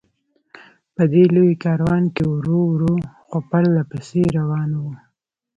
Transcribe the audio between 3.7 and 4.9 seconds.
پسې روان و.